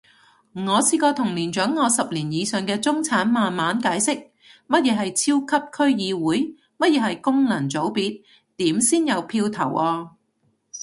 [0.53, 4.31] 我試過同年長我十年以上嘅中產慢慢解釋，
[4.67, 6.55] 乜嘢係超級區議會？
[6.79, 8.23] 乜嘢係功能組別？
[8.57, 10.13] 點先有票投啊？